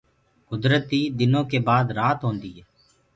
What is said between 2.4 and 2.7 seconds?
هي۔